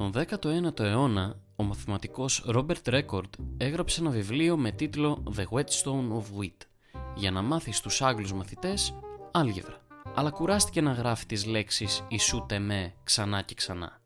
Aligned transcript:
Τον 0.00 0.12
19ο 0.14 0.80
αιώνα, 0.80 1.36
ο 1.56 1.62
μαθηματικός 1.62 2.44
Robert 2.54 2.82
Record 2.84 3.30
έγραψε 3.56 4.00
ένα 4.00 4.10
βιβλίο 4.10 4.56
με 4.56 4.70
τίτλο 4.70 5.22
The 5.36 5.44
Whetstone 5.56 6.12
of 6.12 6.40
Wit 6.40 6.66
για 7.14 7.30
να 7.30 7.42
μάθει 7.42 7.72
στους 7.72 8.02
Άγγλους 8.02 8.32
μαθητές 8.32 8.94
άλγευρα. 9.30 9.80
Αλλά 10.14 10.30
κουράστηκε 10.30 10.80
να 10.80 10.92
γράφει 10.92 11.26
τις 11.26 11.46
λέξεις 11.46 12.04
«ισούτε 12.08 12.58
με» 12.58 12.92
ξανά 13.04 13.42
και 13.42 13.54
ξανά. 13.54 14.00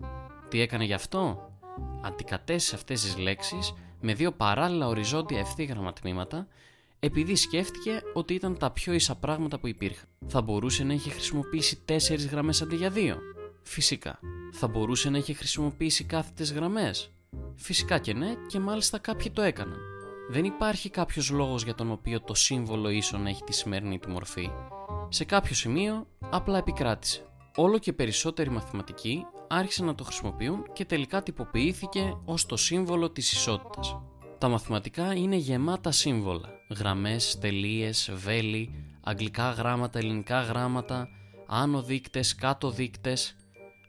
Τι 0.48 0.60
έκανε 0.60 0.84
γι' 0.84 0.92
αυτό; 0.92 1.50
Αντικατέστησε 2.02 2.74
αυτές 2.74 3.02
τις 3.02 3.16
λέξεις 3.16 3.74
με 4.00 4.14
δύο 4.14 4.32
παράλληλα 4.32 4.86
οριζόντια 4.86 5.38
ευθύγραμμα 5.38 5.92
τμήματα 5.92 6.46
επειδή 7.00 7.34
σκέφτηκε 7.34 8.02
ότι 8.12 8.34
ήταν 8.34 8.58
τα 8.58 8.70
πιο 8.70 8.92
ίσα 8.92 9.14
πράγματα 9.14 9.58
που 9.58 9.66
υπήρχαν. 9.66 10.08
Θα 10.26 10.42
μπορούσε 10.42 10.84
να 10.84 10.92
έχει 10.92 11.10
χρησιμοποιήσει 11.10 11.82
τέσσερις 11.84 12.26
γραμμές 12.26 12.62
αντί 12.62 12.76
για 12.76 12.90
δύο; 12.90 13.18
Φυσικά. 13.64 14.18
Θα 14.52 14.68
μπορούσε 14.68 15.10
να 15.10 15.16
έχει 15.16 15.34
χρησιμοποιήσει 15.34 16.04
κάθετες 16.04 16.52
γραμμές. 16.52 17.10
Φυσικά 17.56 17.98
και 17.98 18.14
ναι 18.14 18.34
και 18.46 18.58
μάλιστα 18.58 18.98
κάποιοι 18.98 19.30
το 19.30 19.42
έκαναν. 19.42 19.78
Δεν 20.30 20.44
υπάρχει 20.44 20.90
κάποιος 20.90 21.30
λόγος 21.30 21.64
για 21.64 21.74
τον 21.74 21.90
οποίο 21.90 22.20
το 22.20 22.34
σύμβολο 22.34 22.88
ίσον 22.88 23.26
έχει 23.26 23.42
τη 23.42 23.52
σημερινή 23.52 23.98
του 23.98 24.10
μορφή. 24.10 24.50
Σε 25.08 25.24
κάποιο 25.24 25.54
σημείο 25.54 26.06
απλά 26.30 26.58
επικράτησε. 26.58 27.26
Όλο 27.56 27.78
και 27.78 27.92
περισσότεροι 27.92 28.50
μαθηματικοί 28.50 29.26
άρχισαν 29.48 29.86
να 29.86 29.94
το 29.94 30.04
χρησιμοποιούν 30.04 30.72
και 30.72 30.84
τελικά 30.84 31.22
τυποποιήθηκε 31.22 32.16
ως 32.24 32.46
το 32.46 32.56
σύμβολο 32.56 33.10
της 33.10 33.32
ισότητας. 33.32 34.00
Τα 34.38 34.48
μαθηματικά 34.48 35.14
είναι 35.14 35.36
γεμάτα 35.36 35.90
σύμβολα. 35.90 36.48
Γραμμές, 36.76 37.38
τελείες, 37.38 38.10
βέλη, 38.14 38.70
αγγλικά 39.00 39.50
γράμματα, 39.50 39.98
ελληνικά 39.98 40.40
γράμματα, 40.40 41.08
άνω 41.46 41.82
δείκτες, 41.82 42.34
κάτω 42.34 42.70
δείκτες. 42.70 43.36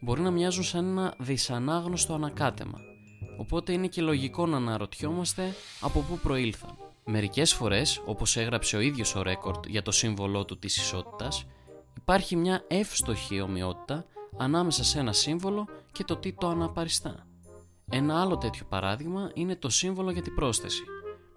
Μπορεί 0.06 0.22
να 0.22 0.32
μοιάζουν 0.32 0.64
σαν 0.64 0.86
ένα 0.86 1.14
δυσανάγνωστο 1.18 2.14
ανακάτεμα. 2.14 2.80
Οπότε 3.38 3.74
είναι 3.74 3.88
και 3.88 4.02
λογικό 4.02 4.46
να 4.46 4.58
αναρωτιόμαστε 4.58 5.54
από 5.82 6.00
πού 6.00 6.20
προήλθαν. 6.24 6.78
Μερικές 7.06 7.54
φορές, 7.54 8.02
όπως 8.06 8.38
έγραψε 8.38 8.76
ο 8.76 8.80
ίδιος 8.80 9.16
ο 9.16 9.22
Ρέκορντ 9.22 9.66
για 9.68 9.82
το 9.82 9.92
σύμβολό 9.92 10.46
του 10.46 10.60
της 10.60 10.78
ισότητας, 10.78 11.46
υπάρχει 11.98 12.36
μια 12.36 12.64
εύστοχη 12.68 13.42
ομοιότητα 13.42 14.06
ανάμεσα 14.38 14.84
σε 14.84 15.00
ένα 15.00 15.14
σύμβολο 15.14 15.68
και 15.92 16.04
το 16.04 16.16
τι 16.16 16.34
το 16.34 16.48
αναπαριστά. 16.48 17.28
Ένα 17.90 18.22
άλλο 18.22 18.38
τέτοιο 18.38 18.66
παράδειγμα 18.70 19.32
είναι 19.34 19.56
το 19.56 19.70
σύμβολο 19.70 20.12
για 20.12 20.22
την 20.22 20.36
πρόσθεση, 20.36 20.84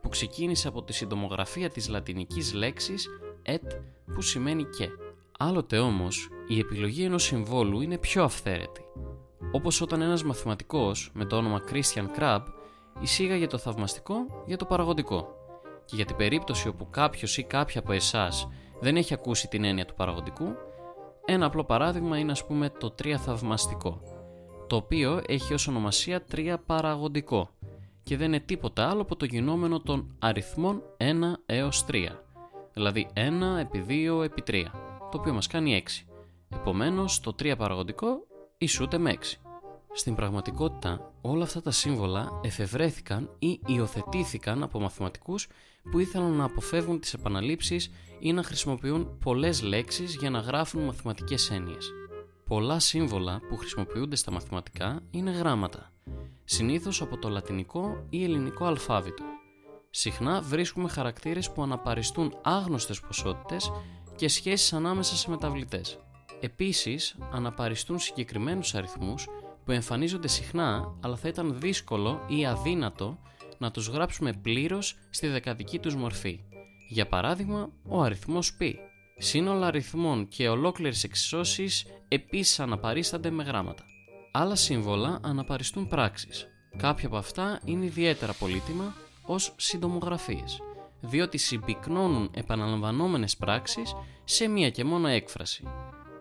που 0.02 0.08
ξεκίνησε 0.08 0.68
από 0.68 0.82
τη 0.82 0.92
συντομογραφία 0.92 1.70
της 1.70 1.88
λατινικής 1.88 2.52
λέξης 2.52 3.08
et 3.46 3.80
που 4.14 4.20
σημαίνει 4.20 4.64
και. 4.64 4.88
Άλλοτε 5.38 5.78
όμως, 5.78 6.28
η 6.48 6.58
επιλογή 6.58 7.04
ενός 7.04 7.22
συμβόλου 7.22 7.80
είναι 7.80 7.98
πιο 7.98 8.24
αυθαίρετη, 8.24 8.84
όπως 9.52 9.80
όταν 9.80 10.02
ένας 10.02 10.24
μαθηματικός 10.24 11.10
με 11.14 11.24
το 11.24 11.36
όνομα 11.36 11.60
Christian 11.70 12.18
Krab 12.18 12.40
εισήγαγε 13.00 13.46
το 13.46 13.58
θαυμαστικό 13.58 14.14
για 14.46 14.56
το 14.56 14.64
παραγωγικό. 14.64 15.36
Και 15.84 15.96
για 15.96 16.04
την 16.04 16.16
περίπτωση 16.16 16.68
όπου 16.68 16.90
κάποιος 16.90 17.38
ή 17.38 17.42
κάποια 17.42 17.80
από 17.80 17.92
εσάς 17.92 18.48
δεν 18.80 18.96
έχει 18.96 19.14
ακούσει 19.14 19.48
την 19.48 19.64
έννοια 19.64 19.84
του 19.84 19.94
παραγωγικού, 19.94 20.54
ένα 21.24 21.46
απλό 21.46 21.64
παράδειγμα 21.64 22.18
είναι 22.18 22.32
ας 22.32 22.46
πούμε 22.46 22.70
το 22.70 22.90
τρία 22.90 23.18
θαυμαστικό, 23.18 24.00
το 24.66 24.76
οποίο 24.76 25.22
έχει 25.26 25.54
ως 25.54 25.68
ονομασία 25.68 26.24
τρία 26.24 26.58
παραγωγικό 26.58 27.50
και 28.02 28.16
δεν 28.16 28.26
είναι 28.26 28.40
τίποτα 28.40 28.88
άλλο 28.88 29.02
από 29.02 29.16
το 29.16 29.24
γινόμενο 29.24 29.80
των 29.80 30.16
αριθμών 30.18 30.82
1 30.96 31.04
έως 31.46 31.84
3, 31.90 32.06
δηλαδή 32.72 33.08
1 33.14 33.20
επί 33.60 33.84
2 33.88 34.24
επί 34.24 34.42
3, 34.46 34.64
το 35.10 35.18
οποίο 35.18 35.32
μας 35.32 35.46
κάνει 35.46 35.82
6. 35.86 36.07
Επομένως 36.48 37.20
το 37.20 37.34
3 37.38 37.54
παραγωγικό 37.58 38.26
ισούται 38.58 38.98
με 38.98 39.10
6. 39.10 39.16
Στην 39.92 40.14
πραγματικότητα 40.14 41.12
όλα 41.20 41.44
αυτά 41.44 41.62
τα 41.62 41.70
σύμβολα 41.70 42.40
εφευρέθηκαν 42.42 43.30
ή 43.38 43.60
υιοθετήθηκαν 43.66 44.62
από 44.62 44.80
μαθηματικούς 44.80 45.48
που 45.90 45.98
ήθελαν 45.98 46.32
να 46.32 46.44
αποφεύγουν 46.44 47.00
τις 47.00 47.14
επαναλήψεις 47.14 47.90
ή 48.18 48.32
να 48.32 48.42
χρησιμοποιούν 48.42 49.18
πολλές 49.18 49.62
λέξεις 49.62 50.14
για 50.14 50.30
να 50.30 50.38
γράφουν 50.38 50.84
μαθηματικές 50.84 51.50
έννοιες. 51.50 51.92
Πολλά 52.44 52.78
σύμβολα 52.78 53.40
που 53.48 53.56
χρησιμοποιούνται 53.56 54.16
στα 54.16 54.30
μαθηματικά 54.30 55.00
είναι 55.10 55.30
γράμματα, 55.30 55.92
συνήθως 56.44 57.02
από 57.02 57.18
το 57.18 57.28
λατινικό 57.28 58.06
ή 58.10 58.24
ελληνικό 58.24 58.64
αλφάβητο. 58.64 59.24
Συχνά 59.90 60.40
βρίσκουμε 60.40 60.88
χαρακτήρες 60.88 61.50
που 61.50 61.62
αναπαριστούν 61.62 62.34
άγνωστες 62.42 63.00
ποσότητες 63.00 63.72
και 64.16 64.28
σχέσεις 64.28 64.72
ανάμεσα 64.72 65.16
σε 65.16 65.30
μεταβλητές. 65.30 65.98
Επίσης, 66.40 67.16
αναπαριστούν 67.32 67.98
συγκεκριμένους 67.98 68.74
αριθμούς 68.74 69.28
που 69.64 69.72
εμφανίζονται 69.72 70.28
συχνά, 70.28 70.98
αλλά 71.00 71.16
θα 71.16 71.28
ήταν 71.28 71.60
δύσκολο 71.60 72.20
ή 72.28 72.46
αδύνατο 72.46 73.18
να 73.58 73.70
τους 73.70 73.88
γράψουμε 73.88 74.32
πλήρως 74.32 74.96
στη 75.10 75.26
δεκαδική 75.26 75.78
τους 75.78 75.94
μορφή. 75.94 76.40
Για 76.88 77.06
παράδειγμα, 77.06 77.70
ο 77.88 78.02
αριθμός 78.02 78.54
π. 78.54 78.60
Σύνολα 79.18 79.66
αριθμών 79.66 80.28
και 80.28 80.48
ολόκληρες 80.48 81.04
εξισώσεις 81.04 81.86
επίσης 82.08 82.60
αναπαρίστανται 82.60 83.30
με 83.30 83.42
γράμματα. 83.42 83.84
Άλλα 84.32 84.54
σύμβολα 84.54 85.20
αναπαριστούν 85.22 85.88
πράξεις. 85.88 86.46
Κάποια 86.76 87.06
από 87.06 87.16
αυτά 87.16 87.60
είναι 87.64 87.84
ιδιαίτερα 87.84 88.32
πολύτιμα 88.32 88.94
ως 89.22 89.54
συντομογραφίες, 89.56 90.60
διότι 91.00 91.38
συμπυκνώνουν 91.38 92.30
επαναλαμβανόμενες 92.34 93.36
πράξεις 93.36 93.94
σε 94.24 94.48
μία 94.48 94.70
και 94.70 94.84
μόνο 94.84 95.08
έκφραση. 95.08 95.64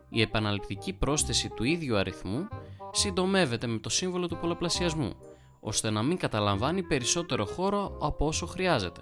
Η 0.09 0.21
επαναληπτική 0.21 0.93
πρόσθεση 0.93 1.49
του 1.49 1.63
ίδιου 1.63 1.97
αριθμού 1.97 2.47
συντομεύεται 2.91 3.67
με 3.67 3.77
το 3.77 3.89
σύμβολο 3.89 4.27
του 4.27 4.37
πολλαπλασιασμού, 4.37 5.13
ώστε 5.59 5.89
να 5.89 6.03
μην 6.03 6.17
καταλαμβάνει 6.17 6.83
περισσότερο 6.83 7.45
χώρο 7.45 7.97
από 8.01 8.25
όσο 8.25 8.45
χρειάζεται. 8.45 9.01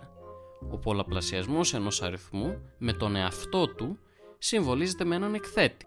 Ο 0.72 0.78
πολλαπλασιασμός 0.78 1.74
ενός 1.74 2.02
αριθμού 2.02 2.62
με 2.78 2.94
τον 2.94 3.16
εαυτό 3.16 3.68
του 3.68 3.98
συμβολίζεται 4.38 5.06
με 5.06 5.16
έναν 5.16 5.34
εκθέτη 5.34 5.86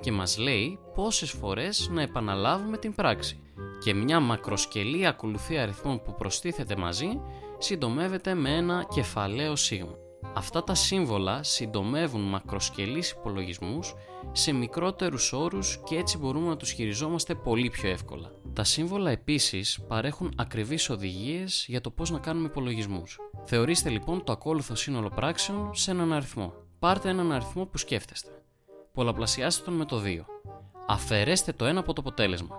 και 0.00 0.12
μας 0.12 0.38
λέει 0.38 0.78
πόσες 0.94 1.30
φορές 1.30 1.88
να 1.92 2.02
επαναλάβουμε 2.02 2.76
την 2.76 2.94
πράξη 2.94 3.40
και 3.82 3.94
μια 3.94 4.20
μακροσκελή 4.20 5.06
ακολουθία 5.06 5.62
αριθμών 5.62 6.02
που 6.02 6.14
προστίθεται 6.14 6.76
μαζί 6.76 7.20
συντομεύεται 7.58 8.34
με 8.34 8.56
ένα 8.56 8.86
κεφαλαίο 8.94 9.56
σίγμα. 9.56 10.05
Αυτά 10.34 10.64
τα 10.64 10.74
σύμβολα 10.74 11.42
συντομεύουν 11.42 12.20
μακροσκελείς 12.20 13.10
υπολογισμούς 13.10 13.94
σε 14.32 14.52
μικρότερους 14.52 15.32
όρους 15.32 15.80
και 15.84 15.96
έτσι 15.96 16.18
μπορούμε 16.18 16.48
να 16.48 16.56
τους 16.56 16.70
χειριζόμαστε 16.70 17.34
πολύ 17.34 17.70
πιο 17.70 17.90
εύκολα. 17.90 18.30
Τα 18.52 18.64
σύμβολα 18.64 19.10
επίσης 19.10 19.80
παρέχουν 19.88 20.32
ακριβείς 20.36 20.90
οδηγίες 20.90 21.64
για 21.68 21.80
το 21.80 21.90
πώς 21.90 22.10
να 22.10 22.18
κάνουμε 22.18 22.46
υπολογισμούς. 22.46 23.18
Θεωρήστε 23.44 23.88
λοιπόν 23.88 24.24
το 24.24 24.32
ακόλουθο 24.32 24.74
σύνολο 24.74 25.08
πράξεων 25.08 25.74
σε 25.74 25.90
έναν 25.90 26.12
αριθμό. 26.12 26.52
Πάρτε 26.78 27.08
έναν 27.08 27.32
αριθμό 27.32 27.66
που 27.66 27.78
σκέφτεστε. 27.78 28.30
Πολλαπλασιάστε 28.92 29.64
τον 29.64 29.74
με 29.74 29.84
το 29.84 30.02
2. 30.04 30.24
Αφαιρέστε 30.86 31.52
το 31.52 31.64
ένα 31.64 31.80
από 31.80 31.92
το 31.92 32.00
αποτέλεσμα. 32.00 32.56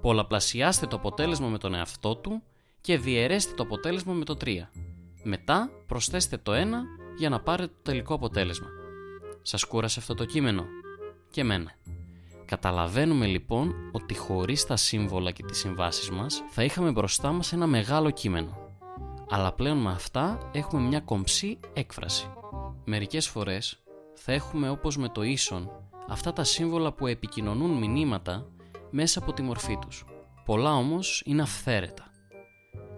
Πολλαπλασιάστε 0.00 0.86
το 0.86 0.96
αποτέλεσμα 0.96 1.48
με 1.48 1.58
τον 1.58 1.74
εαυτό 1.74 2.16
του 2.16 2.42
και 2.80 2.98
διαιρέστε 2.98 3.54
το 3.54 3.62
αποτέλεσμα 3.62 4.12
με 4.12 4.24
το 4.24 4.36
3. 4.44 4.46
Μετά 5.22 5.70
προσθέστε 5.86 6.36
το 6.36 6.52
1 6.52 6.56
για 7.18 7.28
να 7.28 7.40
πάρετε 7.40 7.72
το 7.72 7.82
τελικό 7.82 8.14
αποτέλεσμα. 8.14 8.68
Σας 9.42 9.64
κούρασε 9.64 10.00
αυτό 10.00 10.14
το 10.14 10.24
κείμενο; 10.24 10.64
Και 11.30 11.40
εμένα. 11.40 11.72
Καταλαβαίνουμε 12.44 13.26
λοιπόν 13.26 13.74
ότι 13.92 14.14
χωρίς 14.16 14.66
τα 14.66 14.76
σύμβολα 14.76 15.30
και 15.30 15.42
τις 15.42 15.58
συμβάσεις 15.58 16.10
μας 16.10 16.42
θα 16.50 16.64
είχαμε 16.64 16.90
μπροστά 16.90 17.32
μας 17.32 17.52
ένα 17.52 17.66
μεγάλο 17.66 18.10
κείμενο. 18.10 18.58
Αλλά 19.30 19.52
πλέον 19.52 19.76
με 19.76 19.90
αυτά 19.90 20.50
έχουμε 20.52 20.82
μια 20.82 21.00
κομψή 21.00 21.58
έκφραση. 21.72 22.30
Μερικές 22.84 23.28
φορές 23.28 23.82
θα 24.14 24.32
έχουμε 24.32 24.70
όπως 24.70 24.96
με 24.96 25.08
το 25.08 25.22
ίσον 25.22 25.70
αυτά 26.08 26.32
τα 26.32 26.44
σύμβολα 26.44 26.92
που 26.92 27.06
επικοινωνούν 27.06 27.70
μηνύματα 27.70 28.46
μέσα 28.90 29.18
από 29.18 29.32
τη 29.32 29.42
μορφή 29.42 29.78
τους. 29.78 30.04
Πολλά 30.44 30.74
όμως 30.74 31.22
είναι 31.24 31.42
αυθαίρετα. 31.42 32.10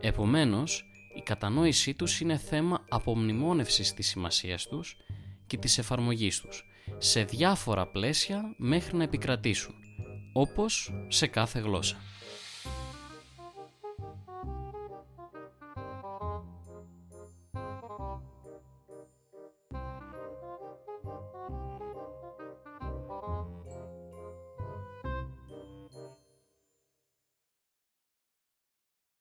Επομένως, 0.00 0.91
η 1.22 1.24
κατανόησή 1.24 1.94
τους 1.94 2.20
είναι 2.20 2.36
θέμα 2.36 2.84
απομνημόνευσης 2.88 3.94
της 3.94 4.08
σημασίας 4.08 4.66
τους 4.66 4.96
και 5.46 5.56
της 5.56 5.78
εφαρμογής 5.78 6.40
τους 6.40 6.64
σε 6.98 7.24
διάφορα 7.24 7.86
πλαίσια 7.86 8.54
μέχρι 8.56 8.96
να 8.96 9.02
επικρατήσουν, 9.02 9.74
όπως 10.32 10.92
σε 11.08 11.26
κάθε 11.26 11.58
γλώσσα. 11.58 11.96